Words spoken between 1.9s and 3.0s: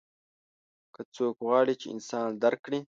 انسان درک کړي.